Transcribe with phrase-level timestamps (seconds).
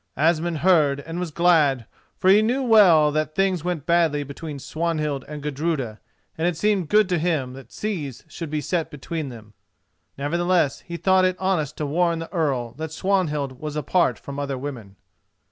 [0.17, 1.85] Asmund heard and was glad,
[2.17, 5.99] for he knew well that things went badly between Swanhild and Gudruda,
[6.35, 9.53] and it seemed good to him that seas should be set between them.
[10.17, 14.57] Nevertheless, he thought it honest to warn the Earl that Swanhild was apart from other
[14.57, 14.95] women.